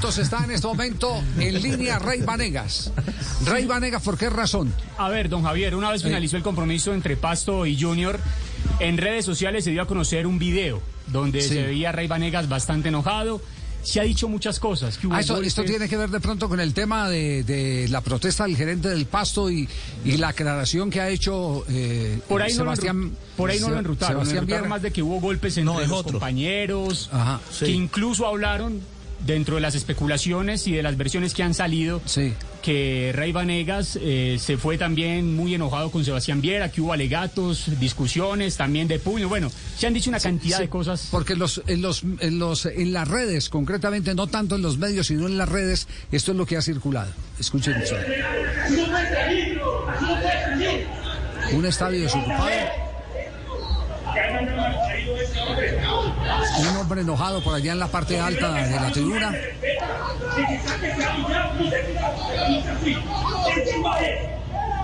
[0.00, 2.90] Entonces está en este momento en línea Rey Vanegas.
[3.44, 4.72] Rey Vanegas, ¿por qué razón?
[4.96, 8.18] A ver, don Javier, una vez finalizó el compromiso entre Pasto y Junior,
[8.78, 11.48] en redes sociales se dio a conocer un video donde Sí.
[11.50, 13.42] se veía a Rey Vanegas bastante enojado.
[13.82, 14.96] Se ha dicho muchas cosas.
[14.96, 15.48] que hubo Ah, esto, golpes.
[15.48, 18.88] esto tiene que ver de pronto con el tema de, de la protesta del gerente
[18.88, 19.68] del Pasto y,
[20.02, 23.60] y la aclaración que ha hecho eh, Por ahí, no lo, Sebastián, enru- por ahí
[23.60, 24.14] no lo enrutaron.
[24.22, 27.72] Sebastián enrutaron más de que hubo golpes entre los compañeros, Ajá, que sí.
[27.72, 28.80] incluso hablaron
[29.26, 32.32] dentro de las especulaciones y de las versiones que han salido, Sí.
[32.62, 37.78] que Rey Vanegas eh, se fue también muy enojado con Sebastián Viera, que hubo alegatos,
[37.80, 39.28] discusiones también de puño.
[39.28, 41.08] Bueno, se han dicho una cantidad Sí, de cosas.
[41.10, 45.06] Porque los, en, los, en, los, en las redes, concretamente, no tanto en los medios,
[45.08, 47.12] sino en las redes, esto es lo que ha circulado.
[47.38, 47.96] Escuchen eso.
[51.52, 52.89] Un estadio desocupado.
[56.58, 59.32] Un hombre enojado por allá en la parte alta de la tribuna.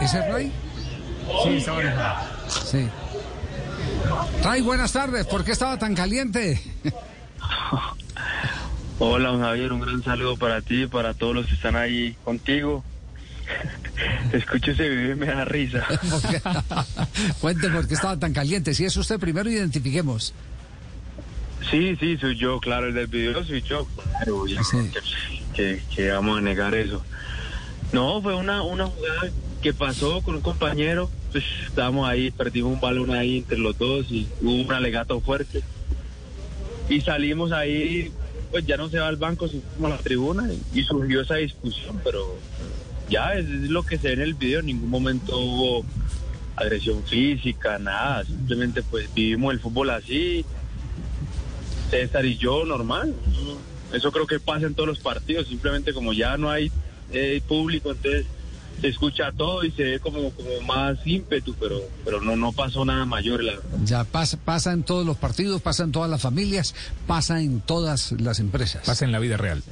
[0.00, 0.52] ¿Ese es Ray?
[1.42, 2.26] Sí, estaba enojado.
[2.48, 2.88] Sí.
[4.42, 5.26] Ray, buenas tardes.
[5.26, 6.60] ¿Por qué estaba tan caliente?
[8.98, 12.16] Hola, don Javier, un gran saludo para ti y para todos los que están ahí
[12.24, 12.84] contigo.
[14.32, 15.84] Escucho ese video y me da risa.
[17.40, 18.74] Cuente por qué estaba tan caliente.
[18.74, 20.34] Si es usted, primero identifiquemos.
[21.70, 23.86] Sí, sí, soy yo, claro, el del video soy yo.
[24.22, 24.44] Claro,
[25.54, 27.02] que, que vamos a negar eso.
[27.92, 29.30] No, fue una, una jugada
[29.62, 31.10] que pasó con un compañero.
[31.32, 35.62] Pues estábamos ahí, perdimos un balón ahí entre los dos y hubo un alegato fuerte.
[36.88, 38.12] Y salimos ahí,
[38.50, 42.00] pues ya no se va al banco, sino a la tribuna y surgió esa discusión,
[42.04, 42.36] pero
[43.08, 44.60] ya es, lo que se ve en el video.
[44.60, 45.84] En ningún momento hubo
[46.56, 48.24] agresión física, nada.
[48.24, 50.44] Simplemente pues vivimos el fútbol así.
[51.90, 53.14] César y yo normal.
[53.92, 55.48] Eso creo que pasa en todos los partidos.
[55.48, 56.70] Simplemente como ya no hay
[57.12, 58.26] eh, público, entonces
[58.80, 62.84] se escucha todo y se ve como, como más ímpetu, pero, pero no, no pasó
[62.84, 63.42] nada mayor.
[63.42, 63.54] La,
[63.84, 66.74] Ya pasa, pasa en todos los partidos, pasa en todas las familias,
[67.06, 68.82] pasa en todas las empresas.
[68.84, 69.62] Pasa en la vida real.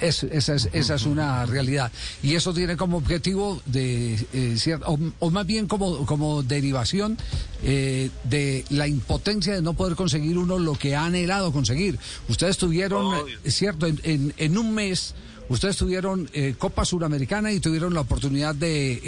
[0.00, 1.90] Es- esa, es, esa es una realidad.
[2.22, 7.16] Y eso tiene como objetivo de eh, o, o más bien como, como derivación
[7.62, 11.98] eh, de la impotencia de no poder conseguir uno lo que ha anhelado conseguir.
[12.28, 13.14] Ustedes tuvieron,
[13.44, 15.14] es cierto, en, en- en un mes.
[15.48, 19.00] Ustedes tuvieron eh, Copa Suramericana y tuvieron la oportunidad de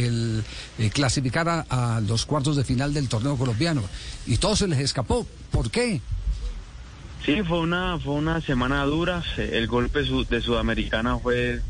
[0.78, 3.82] eh, clasificar a, los cuartos de final del torneo colombiano.
[4.26, 5.26] Y todo se les escapó.
[5.50, 6.00] ¿Por qué?
[7.24, 9.22] Sí, fue una, fue una semana dura.
[9.36, 11.60] El golpe de Sudamericana fue,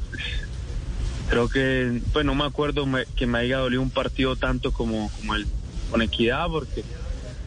[1.29, 2.87] creo que, pues no me acuerdo
[3.17, 5.47] que me haya dolido un partido tanto como el
[5.91, 6.85] con Equidad, porque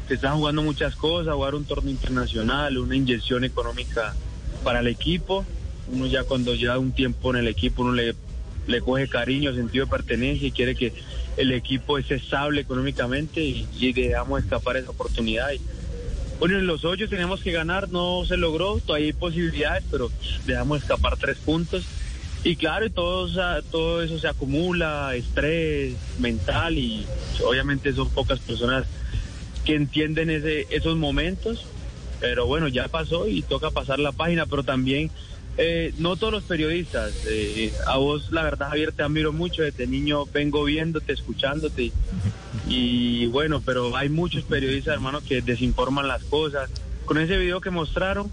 [0.07, 4.13] se están jugando muchas cosas, jugar un torneo internacional, una inyección económica
[4.63, 5.45] para el equipo.
[5.91, 8.15] Uno ya cuando lleva un tiempo en el equipo, uno le,
[8.67, 10.93] le coge cariño, sentido de pertenencia y quiere que
[11.37, 15.49] el equipo esté estable económicamente y, y dejamos escapar esa oportunidad.
[16.39, 20.11] Bueno, en los ocho teníamos que ganar, no se logró, todavía hay posibilidades, pero
[20.45, 21.85] dejamos escapar tres puntos.
[22.43, 23.29] Y claro, todo,
[23.71, 27.05] todo eso se acumula, estrés mental y
[27.45, 28.85] obviamente son pocas personas
[29.63, 31.65] que entienden ese, esos momentos.
[32.19, 35.09] Pero bueno, ya pasó y toca pasar la página, pero también
[35.57, 37.13] eh, no todos los periodistas.
[37.27, 39.61] eh, a vos, la verdad, Javier, te admiro mucho.
[39.63, 41.91] Desde niño vengo viéndote, escuchándote.
[42.67, 46.69] Y bueno, pero hay muchos periodistas, hermano, que desinforman las cosas.
[47.05, 48.31] Con ese video que mostraron,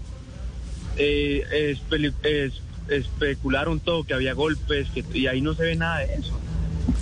[0.97, 5.75] eh, es peli- es- especularon todo, que había golpes, que, y ahí no se ve
[5.75, 6.37] nada de eso.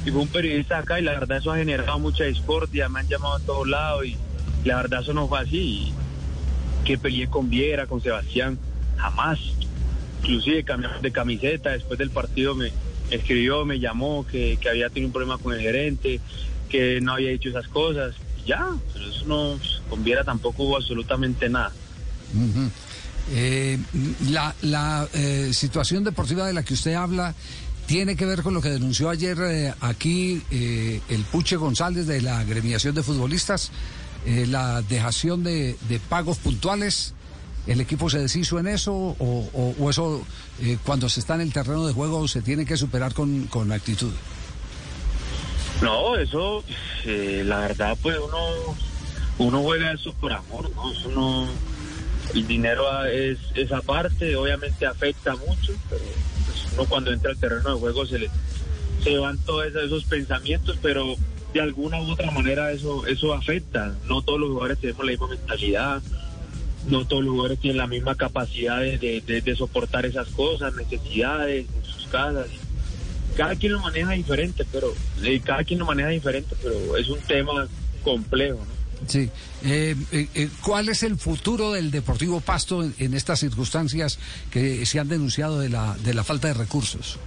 [0.05, 3.07] Y fue un periodista acá y la verdad eso ha generado mucha discordia, me han
[3.07, 4.17] llamado a todos lados y
[4.65, 5.93] la verdad eso no fue así.
[6.83, 8.57] Que peleé con Viera, con Sebastián,
[8.97, 9.39] jamás.
[10.21, 12.71] Inclusive cambiamos de camiseta, después del partido me
[13.09, 16.19] escribió, me llamó que, que había tenido un problema con el gerente,
[16.69, 18.15] que no había dicho esas cosas.
[18.45, 21.71] Ya, pero eso no, con Viera tampoco absolutamente nada.
[23.31, 23.77] Eh,
[24.29, 27.35] la la eh, situación deportiva de la que usted habla
[27.89, 32.21] tiene que ver con lo que denunció ayer eh, aquí eh, el Puche González de
[32.21, 33.71] la agremiación de futbolistas,
[34.27, 37.15] eh, la dejación de, de pagos puntuales
[37.69, 40.25] ¿El equipo se deshizo en eso o, eso
[40.59, 43.71] eh, cuando se está en el terreno de juego se tiene que superar con, con
[43.71, 44.11] actitud?
[45.79, 46.63] No, eso,
[47.05, 48.75] eh, la verdad, pues uno,
[49.37, 50.91] uno juega eso por amor, ¿no?
[50.91, 51.47] Eso
[52.33, 56.01] el dinero es esa parte, obviamente afecta mucho, pero
[56.47, 58.31] pues, uno cuando entra al terreno de juego se le,
[59.03, 61.15] se van todos esos pensamientos, pero
[61.53, 63.95] de alguna u otra manera eso, eso afecta.
[64.07, 66.01] No todos los jugadores tenemos la misma mentalidad,
[66.89, 70.73] no todos los jugadores tienen la misma capacidad de, de- de- de soportar esas cosas,
[70.75, 72.47] necesidades en sus casas.
[73.37, 74.93] Cada quien lo maneja diferente, pero
[75.23, 77.67] eh, cada quien lo maneja diferente, pero es un tema
[78.03, 78.57] complejo.
[78.59, 79.07] ¿no?
[79.07, 79.29] Sí.
[79.63, 84.19] Eh, eh, eh, ¿Cuál es el futuro del Deportivo Pasto en, en estas circunstancias
[84.51, 87.17] que se han denunciado de la, de la falta de recursos?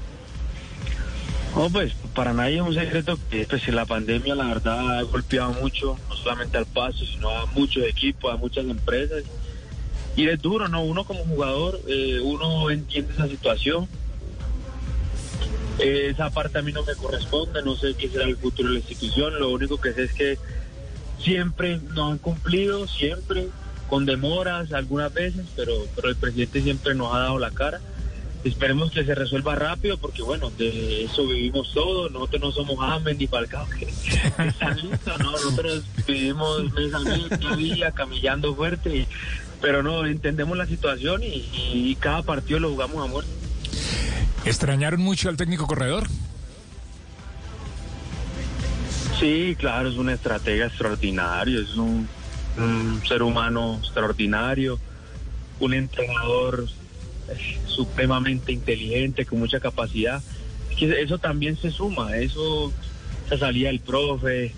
[1.54, 5.52] No, pues para nadie es un secreto que pues, la pandemia la verdad ha golpeado
[5.60, 9.22] mucho, no solamente al paso, sino a muchos equipos, a muchas empresas.
[10.16, 10.82] Y es duro, ¿no?
[10.84, 13.88] Uno como jugador, eh, uno entiende esa situación.
[15.78, 18.74] Eh, esa parte a mí no me corresponde, no sé qué será el futuro de
[18.74, 20.38] la institución, lo único que sé es que
[21.18, 23.48] siempre nos han cumplido, siempre,
[23.88, 27.80] con demoras algunas veces, pero, pero el presidente siempre nos ha dado la cara.
[28.44, 33.16] Esperemos que se resuelva rápido porque bueno, de eso vivimos todos, nosotros no somos James
[33.16, 33.84] ni Falcao que
[34.48, 35.30] están listos, ¿no?
[35.30, 39.06] nosotros vivimos mes a mes, día, camillando fuerte, y-
[39.62, 43.30] pero no, entendemos la situación y, y cada partido lo jugamos a muerte.
[44.44, 46.08] ¿Extrañaron mucho al técnico corredor?
[49.20, 52.08] Sí, claro, es un estratega extraordinario, es un,
[52.58, 54.80] un ser humano extraordinario,
[55.60, 56.66] un entrenador
[57.28, 60.20] eh, supremamente inteligente, con mucha capacidad.
[60.76, 62.72] Eso también se suma, eso,
[63.26, 64.52] esa salida del profe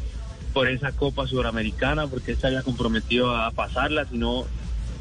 [0.54, 4.46] por esa Copa Sudamericana, porque él se había comprometido a pasarla, si no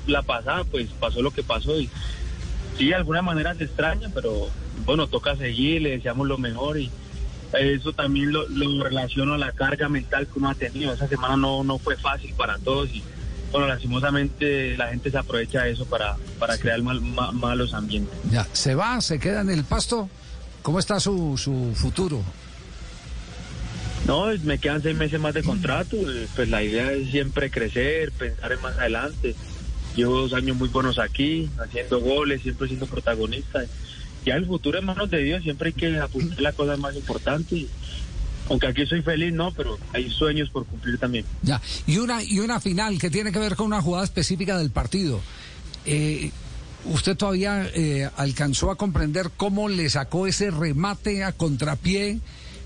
[0.07, 1.89] la pasaba, pues pasó lo que pasó y
[2.77, 4.49] sí, de alguna manera se extraña, pero
[4.85, 6.89] bueno, toca seguir, le deseamos lo mejor y
[7.53, 10.91] eso también lo, lo relaciono a la carga mental que uno ha tenido.
[10.93, 13.03] Esa semana no, no fue fácil para todos y
[13.51, 18.17] bueno, lastimosamente la gente se aprovecha de eso para, para crear mal- ma- malos ambientes.
[18.31, 18.99] Ya, ¿se va?
[19.01, 20.09] ¿Se queda en el pasto?
[20.63, 22.23] ¿Cómo está su, su futuro?
[24.07, 28.11] No, me quedan seis meses más de contrato, eh, pues la idea es siempre crecer,
[28.11, 29.35] pensar en más adelante.
[29.95, 33.63] Llevo dos años muy buenos aquí, haciendo goles, siempre siendo protagonista.
[34.25, 37.55] Ya el futuro en manos de Dios, siempre hay que apuntar la cosa más importante.
[37.55, 37.69] y-
[38.49, 41.25] aunque aquí soy feliz, no, pero hay sueños por cumplir también.
[41.43, 41.61] Ya.
[41.87, 45.21] Y una, y una final que tiene que ver con una jugada específica del partido.
[45.85, 46.29] Eh,
[46.85, 52.19] ¿Usted todavía eh, alcanzó a comprender cómo le sacó ese remate a contrapié?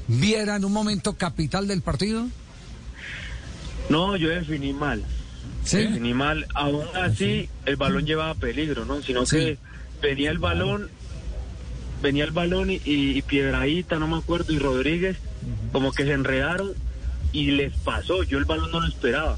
[0.07, 2.27] ¿Viera en un momento capital del partido?
[3.89, 5.03] No, yo definí mal.
[5.63, 5.77] Sí.
[5.77, 6.45] Definí mal.
[6.53, 9.01] Aún así, el balón llevaba peligro, ¿no?
[9.01, 9.37] Sino Sí.
[9.37, 9.57] que
[10.01, 10.89] venía el balón,
[12.01, 15.17] venía el balón y, y Piedraíta, no me acuerdo, y Rodríguez,
[15.71, 16.71] como que se enredaron
[17.33, 18.23] y les pasó.
[18.23, 19.37] Yo el balón no lo esperaba.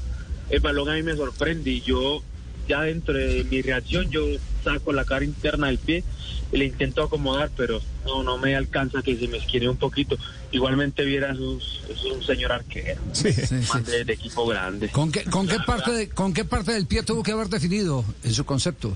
[0.50, 2.22] El balón a mí me sorprende y yo,
[2.68, 4.22] ya dentro de mi reacción, yo
[4.60, 6.04] saco la cara interna del pie
[6.52, 10.16] y le intento acomodar, pero no, no me alcanza que se me esquine un poquito.
[10.52, 13.32] Igualmente viera, sus, es un señor arquero, Sí.
[13.32, 13.54] Sí, sí.
[13.72, 14.88] más de, de equipo grande.
[14.88, 18.04] ¿Con qué, con, qué parte de, ¿Con qué parte del pie tuvo que haber definido
[18.24, 18.94] en su concepto?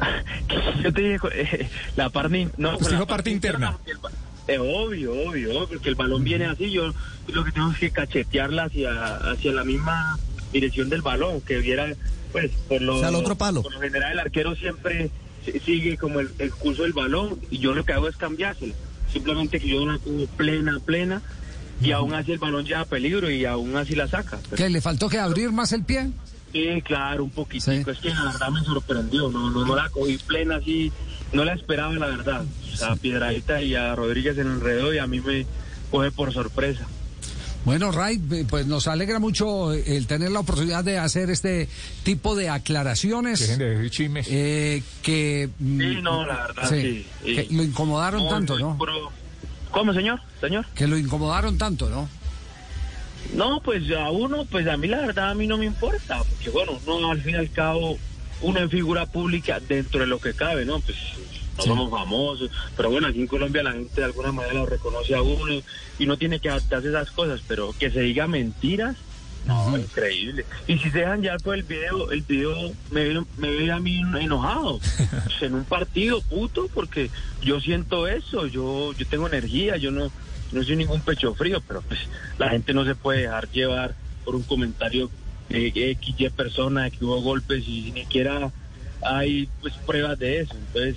[0.82, 3.78] Yo te dije, eh, la parte, no, la dijo parte interna.
[4.02, 4.10] ba-
[4.48, 6.92] eh, obvio, obvio, obvio, porque el balón viene así, yo
[7.28, 10.18] lo que tengo es que cachetearla hacia, hacia la misma
[10.56, 11.92] dirección del balón, que viera,
[12.32, 13.62] pues, por lo, O sea, otro palo.
[13.62, 15.10] por lo general el arquero siempre
[15.44, 18.74] si- sigue como el, el curso del balón, y yo lo que hago es cambiársela,
[19.12, 21.22] simplemente que yo la pongo plena, plena,
[21.80, 24.38] y aún así el balón lleva peligro y aún así la saca.
[24.50, 26.10] Pero- ¿Que le faltó que abrir más el pie?
[26.52, 27.70] Sí, claro, un poquitico.
[27.70, 27.90] Sí.
[27.90, 29.28] Es que la verdad me sorprendió.
[29.30, 30.90] No, no, no la cogí plena así.
[31.32, 32.44] No la esperaba, la verdad.
[32.88, 35.44] A Piedradita y a Rodríguez en el enredo y a mí me
[35.90, 36.86] coge por sorpresa.
[37.66, 41.68] Bueno, Ray, eh, pues nos alegra mucho el tener la oportunidad de hacer este
[42.04, 43.40] tipo de aclaraciones.
[43.40, 44.26] Dejen de decir chismes.
[44.30, 47.04] eh, que, mm, Sí, no, la verdad, sí.
[47.24, 47.34] sí.
[47.34, 48.78] que lo incomodaron No, tanto, ¿no?
[48.78, 49.10] puro-
[49.72, 50.20] ¿Cómo, señor?
[50.40, 50.64] Señor.
[50.76, 52.08] Que lo incomodaron tanto, ¿no?
[53.34, 56.50] No, pues a uno, pues a mí la verdad a mí no me importa, porque
[56.50, 57.98] bueno, uno al fin y al cabo,
[58.42, 60.78] uno en figura pública dentro de lo que cabe, ¿no?
[60.78, 60.96] Pues
[61.56, 61.68] no Sí.
[61.68, 65.22] somos famosos, pero bueno, aquí en Colombia la gente de alguna manera lo reconoce a
[65.22, 65.62] uno
[65.98, 68.96] y no tiene que adaptarse a esas cosas, pero que se diga mentiras,
[69.46, 70.44] no, increíble.
[70.66, 73.78] Y si se dejan ya por el video, el video me ve, me ve a
[73.78, 74.80] mí enojado,
[75.24, 77.10] Pues, en un partido, puto, porque
[77.42, 80.10] yo siento eso, yo, yo tengo energía, yo no,
[80.52, 82.00] no soy ningún pecho frío, pero pues
[82.38, 83.94] la gente no se puede dejar llevar
[84.24, 85.10] por un comentario
[85.50, 88.50] eh, X, Y persona, que hubo golpes y ni siquiera
[89.00, 90.54] hay pues pruebas de eso.
[90.54, 90.96] Entonces,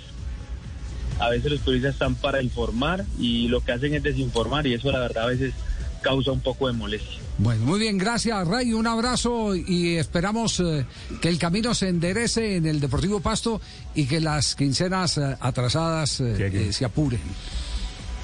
[1.20, 4.92] a veces los periodistas están para informar y lo que hacen es desinformar y eso
[4.92, 5.54] la verdad a veces
[6.02, 7.20] causa un poco de molestia.
[7.38, 10.86] Bueno, muy bien, gracias Ray, un abrazo y esperamos eh,
[11.22, 13.62] que el camino se enderece en el Deportivo Pasto
[13.96, 17.22] y que las quincenas eh, atrasadas eh, eh, se apuren.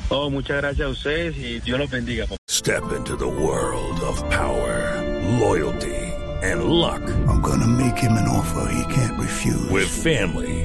[0.09, 2.27] Oh, muchas gracias a ustedes y Dios los bendiga.
[2.49, 5.01] Step into the world of power,
[5.39, 5.95] loyalty,
[6.43, 7.01] and luck.
[7.27, 9.69] I'm gonna make him an offer he can't refuse.
[9.71, 10.64] With family,